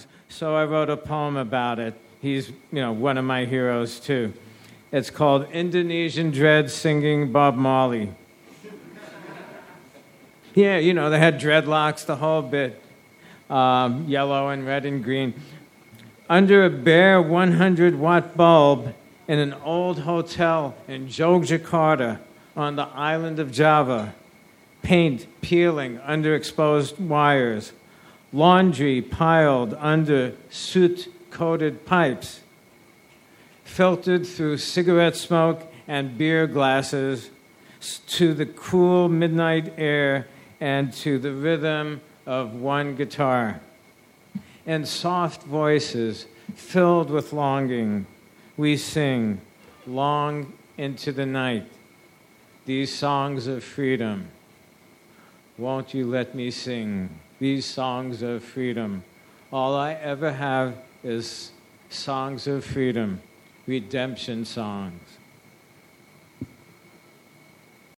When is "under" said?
16.28-16.64, 26.04-26.34, 29.74-30.34